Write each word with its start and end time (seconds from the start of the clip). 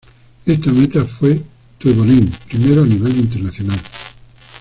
Esta 0.47 0.71
meta 0.71 1.05
fue 1.05 1.39
Toivonen 1.77 2.27
primero 2.49 2.81
a 2.81 2.87
nivel 2.87 3.17
internacional. 3.19 3.77